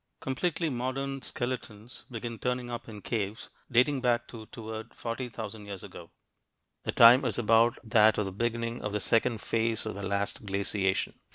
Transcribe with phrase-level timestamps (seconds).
[0.19, 6.09] Completely modern skeletons begin turning up in caves dating back to toward 40,000 years ago.
[6.85, 10.43] The time is about that of the beginning of the second phase of the last
[10.43, 11.19] glaciation.